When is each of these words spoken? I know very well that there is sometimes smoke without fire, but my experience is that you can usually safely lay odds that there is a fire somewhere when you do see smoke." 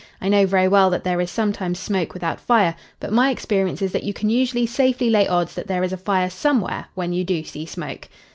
I 0.19 0.29
know 0.29 0.47
very 0.47 0.67
well 0.67 0.89
that 0.89 1.03
there 1.03 1.21
is 1.21 1.29
sometimes 1.29 1.77
smoke 1.79 2.15
without 2.15 2.39
fire, 2.39 2.73
but 2.99 3.13
my 3.13 3.29
experience 3.29 3.83
is 3.83 3.91
that 3.91 4.01
you 4.01 4.13
can 4.15 4.31
usually 4.31 4.65
safely 4.65 5.11
lay 5.11 5.27
odds 5.27 5.53
that 5.53 5.67
there 5.67 5.83
is 5.83 5.93
a 5.93 5.95
fire 5.95 6.31
somewhere 6.31 6.87
when 6.95 7.13
you 7.13 7.23
do 7.23 7.43
see 7.43 7.67
smoke." 7.67 8.09